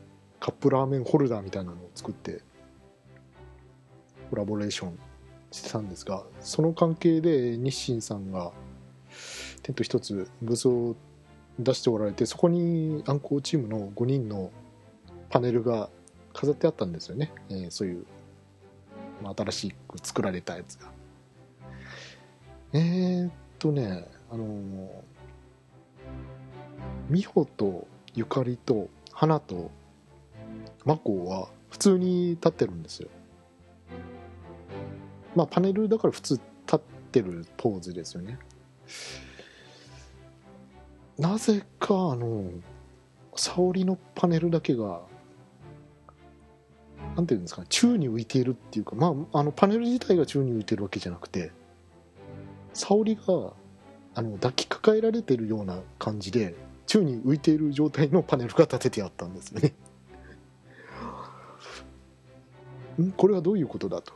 [0.43, 2.41] カップラーメンホルダーみたいなのを作って
[4.29, 4.99] コラボレーション
[5.51, 8.51] してたんですがその関係で日清さんが
[9.61, 10.97] テント一つブースを
[11.59, 14.51] 出しておられてそこにアンコーチームの5人の
[15.29, 15.89] パネルが
[16.33, 18.05] 飾ってあったんですよね、えーそういう
[19.23, 20.91] まあ新しく作られたやつが。
[22.73, 25.13] えー、っとねあのー
[27.09, 29.71] 美穂とゆかりと花と
[30.85, 33.09] マコは普通に立ってるんですよ。
[35.35, 36.33] まあパネルだから普通
[36.65, 36.79] 立っ
[37.11, 38.37] てるポーズですよね。
[41.17, 42.49] なぜかあの
[43.35, 45.01] 沙織のパネルだけが
[47.15, 51.51] なんていうんですかね宙に浮いているっていうかまああのパネル自体が宙に浮いてるわけじゃなくて
[52.73, 53.53] 沙織が
[54.15, 56.55] あの抱きかかえられてるような感じで
[56.85, 59.73] 宙に浮いている状態のパネルが立ててあったんですね。
[63.01, 63.11] ん？
[63.11, 64.13] これはどういうことだと。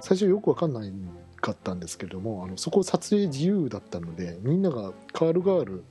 [0.00, 0.92] 最初よく分かんない
[1.40, 5.84] かったんですけれどもあのそこ撮影自由だったのでみんながカールガール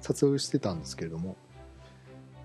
[0.00, 1.36] 撮影してたんですけれども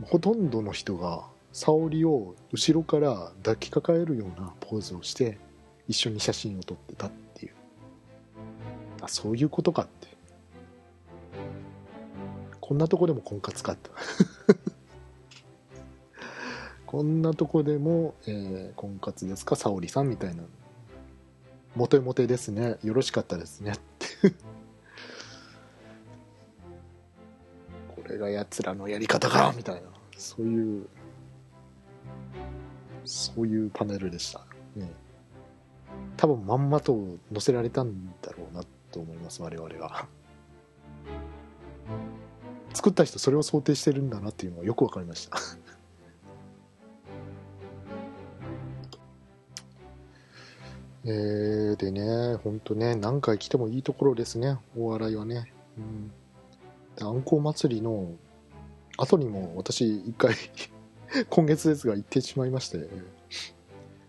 [0.04, 5.38] ほとんどの人が沙織を後ろから抱きかかえるようなポーズをして
[5.88, 7.54] 一緒に写真を撮ってたっていう。
[9.02, 10.08] あそういうことかって。
[12.62, 13.90] こんなとこでも婚活かと
[16.86, 19.56] こんなとこでも、えー、婚活ですか？
[19.56, 20.44] 沙織さんみたいな。
[21.76, 22.78] モテモテですね。
[22.84, 24.34] よろしかったですねって。
[28.10, 29.90] れがやつらのやり方かみたいな。
[30.18, 30.88] そういう
[33.06, 34.46] そういうパネルでした、
[34.76, 34.92] ね、
[36.18, 40.06] 多分まんまと載せられたんだろうなと思います我々が
[42.74, 45.40] 作った人それを想定してるんだなっていうのはよく分かりました。
[51.06, 55.52] えー、でね、ほんとね、何回来てもいいところですね、大洗はね。
[55.78, 56.12] うん、
[57.02, 58.12] あんこう祭りの
[58.98, 60.36] 後にも私一回
[61.30, 62.88] 今月ですが行ってしまいまして、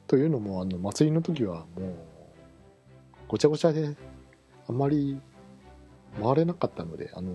[0.07, 1.95] というのもあの祭りの時はもう
[3.29, 3.97] ごちゃごちゃで
[4.69, 5.21] あんまり
[6.21, 7.33] 回れなかったのであの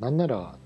[0.00, 0.56] なんなら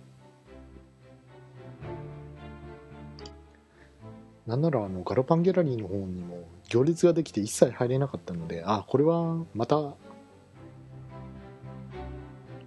[4.46, 9.94] なんならあのガロパンギャラリーの方にも行列ができて一切入れなかったのであこれはまた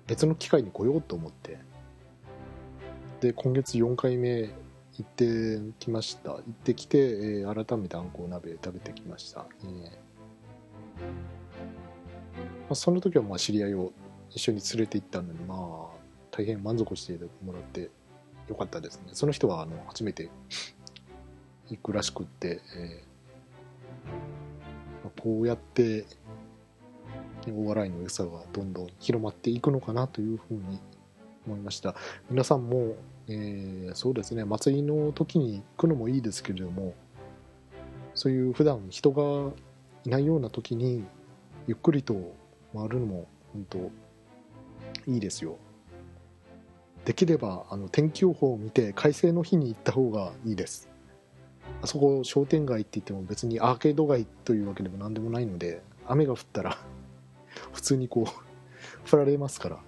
[0.07, 1.57] 別の機会に来ようと思って。
[3.21, 4.53] で今月4回目行
[5.01, 6.31] ってきました。
[6.31, 10.05] 行ってきて、えー、改めてあんこう鍋食べてきました、えー
[10.97, 13.93] まあ、その時はまあ知り合いを
[14.31, 15.95] 一緒に連れて行ったのにまあ
[16.31, 17.89] 大変満足してもらって
[18.47, 19.09] よかったですね。
[19.13, 20.29] その人はあの初めて
[21.69, 26.05] 行くらしくって、えー、こうやって
[27.51, 30.79] お笑いの良さがどんどん広まっていくのかなというふうに
[31.45, 31.95] 思いました。
[32.29, 32.95] 皆さんも、
[33.27, 36.93] えー、そうですね祭りの時に行くのもいいですけれども
[38.13, 39.51] そういう普段人が
[40.05, 41.03] いないような時に
[41.67, 42.33] ゆっくりと
[42.73, 43.77] 回るのも本当
[45.07, 45.57] いいですよ。
[47.05, 50.89] できればあの天気予報を見て快晴の日に行った方がいいです。
[51.81, 56.77] あそこ商店街って言っても別にアーケード街というわけでも何でもないので雨が降ったら
[57.75, 58.25] 普通にこう
[59.11, 59.79] 降られますから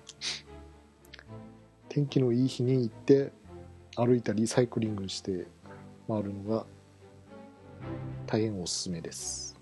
[1.87, 3.31] 天気のいい日に行って
[3.95, 5.47] 歩いたりサイクリングして
[6.07, 6.65] 回るのが
[8.27, 9.57] 大変おすすめです。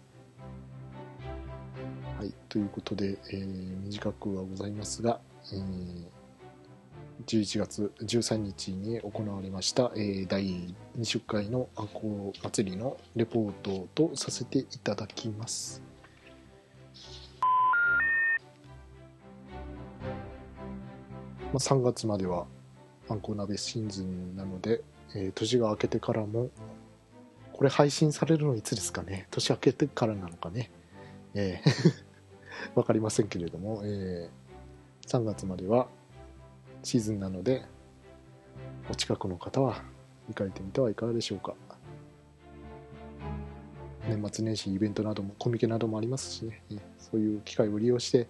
[2.17, 5.21] はい、ということで、えー、短くはございますが、
[5.53, 6.05] えー、
[7.25, 15.81] 11月13日に行われました、えー、第20回のあんこ祭りのレポートとさせていただきます。
[21.55, 22.47] まあ、3月までは
[23.07, 24.81] あんこう鍋シーズンなので、
[25.15, 26.49] えー、年が明けてからも
[27.53, 29.27] これ配信されるのいつですかね？
[29.31, 30.69] 年明けてからなのかね？
[31.33, 32.03] えー、
[32.75, 34.29] わかりませんけれども、えー、
[35.07, 35.87] 3月までは
[36.83, 37.63] シーズンなので
[38.91, 39.81] お近くの方は
[40.27, 41.53] 行かれてみてはいかがでしょうか？
[44.09, 46.61] 年末年始イベントなどもコミケなどもありますしね。
[46.97, 48.27] そういう機会を利用して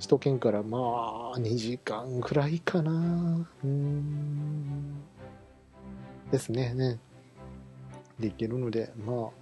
[0.00, 0.78] 首都圏からま
[1.34, 3.46] あ2時間ぐらいかな。
[3.62, 4.94] うん。
[6.30, 6.72] ですね。
[6.74, 6.98] ね
[8.18, 9.40] できるのでまあ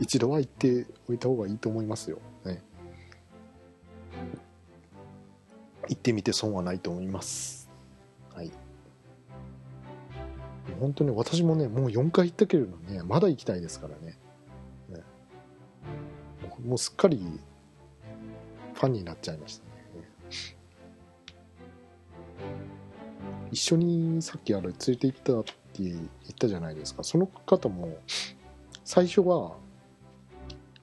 [0.00, 2.62] 一度は行っておいた方がいいと思いますよ、ね、
[5.88, 7.70] 行ってみて損はないと思います。
[8.34, 8.50] はい。
[10.80, 14.18] 本当に私もねもう4回行ったけれどねまだ行きたいですからね。
[14.90, 15.02] ね
[16.66, 19.74] もうすっかりァンになっちゃいましたね。
[23.50, 27.04] 一緒にさっきあれ連れて行ったって言ったじゃないですか。
[27.04, 27.98] その方も、
[28.84, 29.56] 最初は、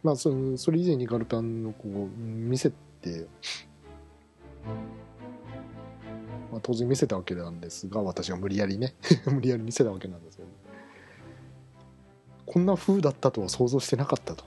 [0.04, 2.72] まあそ、それ以前にガルパンのこう見せ
[3.02, 3.28] て、
[6.52, 8.96] まあ、当然見せたわけなんですが、私は無理やりね、
[9.32, 10.50] 無理やり見せたわけなんですけど、
[12.46, 14.44] こんな風だったとは想像してなかったと。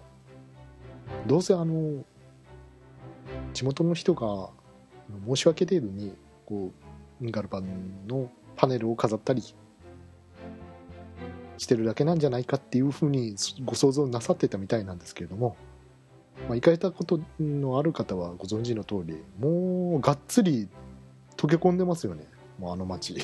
[1.26, 2.05] どうせあの、
[3.53, 4.51] 地元の人が
[5.27, 6.14] 申し訳程度に
[6.47, 6.72] こ
[7.20, 9.43] うガルパンのパネルを飾ったり
[11.59, 15.57] してるだけなんじゃないかっていうふうにご想像なさってたみたいなんですけれども、
[16.49, 20.68] まあ、行かれたことのある方はご存知の通りもうがっつり
[21.37, 22.25] 溶け込んでますよね。
[22.59, 23.14] もうあの街。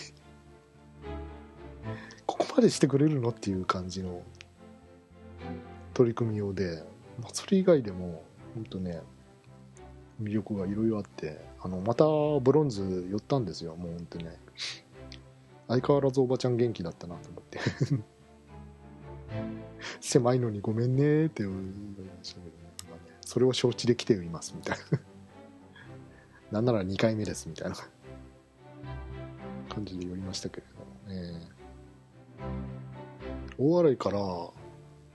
[2.26, 4.22] ここまでしてくれるのっていう感じの
[5.94, 6.84] 取り組み用で、
[7.20, 8.22] まあ、それ以外でも
[8.54, 9.00] 本当ね
[10.22, 12.04] 魅力がいろいろあってあのまた
[12.40, 13.76] ブロンズ寄ったんですよ。
[13.76, 14.38] もう本当ね
[15.68, 17.60] 相変わらずおばちゃん元気だったなと思って。
[20.00, 22.62] 狭いのにごめんねって言われましたけど、ね。
[22.90, 25.00] まあね、それを承知で来ていますみたいな。
[26.60, 27.76] なんなら2回目ですみたいな。
[29.70, 34.18] 感じで寄りましたけれど、えー、大洗から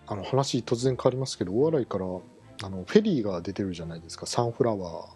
[0.07, 2.05] あの話突然変わりますけど大洗から
[2.63, 4.25] あのフェリーが出てるじゃないですか。
[4.25, 5.07] サンフラワー、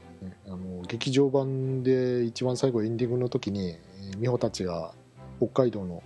[0.48, 3.78] あの劇場版で一番最後エンディングの時に
[4.18, 4.94] 美穂たちが
[5.38, 6.04] 北海道の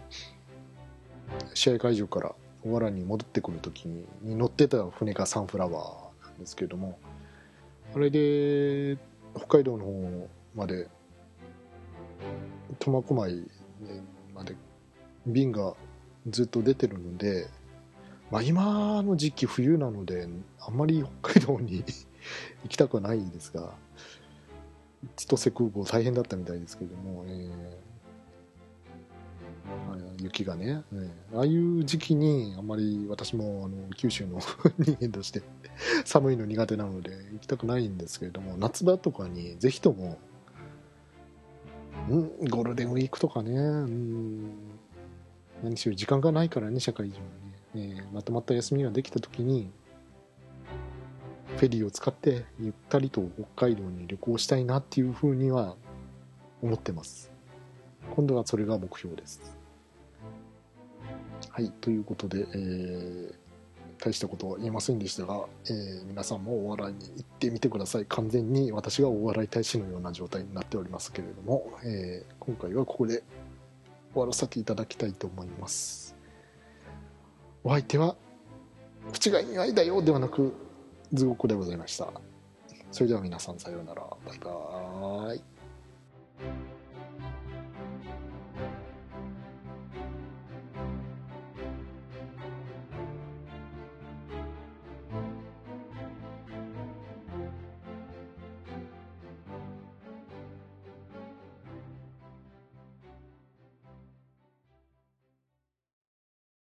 [1.54, 4.06] 試合会場から大洗に戻ってくる時に
[4.36, 7.00] 乗ってた船がサンフラワーなんですけれども
[7.96, 8.98] あれで
[9.36, 10.88] 北海道の方まで
[12.80, 13.52] 苫小牧
[14.36, 14.56] まで
[15.26, 15.74] 便が
[16.30, 17.48] ずっと出てるので、
[18.34, 20.28] まあ、今の時期冬なので
[20.60, 21.84] あんまり北海道に
[22.64, 23.76] 行きたくはないですが
[25.16, 27.84] 千歳空港大変だったみたいですけども、えー
[30.20, 34.40] 雪がね、ね、ああいう時期にあんまり私もあの九州の
[34.78, 35.42] 人間として
[36.06, 40.18] 寒いの苦手なので行きたくないんですけれども夏場とかにぜひとも
[42.10, 44.52] んゴールデンウィークとかね、うん、
[45.64, 47.43] 何しろ時間がないからね社会人は、
[47.74, 49.72] ねまとまった休みができた時に
[51.58, 53.24] フェリーを使ってゆったりと
[53.56, 55.76] 北海道に旅行したいなっていうふうには
[56.62, 57.32] 思ってます
[58.16, 59.64] 今度はそれが目標です
[61.54, 63.34] はい、ということで、えー、
[64.04, 68.08] 大したことは言えませんでしたが、えー、皆さんもお笑いに行ってみてください。
[68.08, 73.22] 完全に私がお笑い大使のような状態になっておりますけれども、えー、今回はここで
[74.14, 76.03] 終わらせていただきたいと思います。
[77.64, 78.16] お相手は、
[79.12, 80.54] 口が意外だよではなく、
[81.14, 82.12] ズゴコでございました。
[82.92, 84.02] それでは皆さんさようなら。
[84.26, 85.42] バイバーイ。